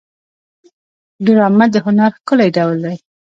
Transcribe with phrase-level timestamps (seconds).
[1.25, 2.95] ډرامه د هنر ښکلی ډول دی